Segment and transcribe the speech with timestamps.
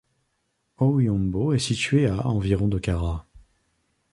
[0.79, 3.27] Ouyombo est situé à environ de Kara.